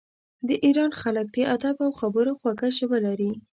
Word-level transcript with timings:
د 0.47 0.49
ایران 0.65 0.91
خلک 1.01 1.27
د 1.31 1.37
ادب 1.55 1.75
او 1.85 1.91
خبرو 1.99 2.31
خوږه 2.39 2.69
ژبه 2.79 2.97
لري. 3.07 3.31